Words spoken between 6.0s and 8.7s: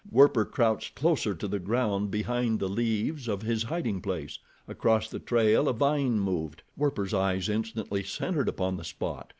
moved. Werper's eyes instantly centered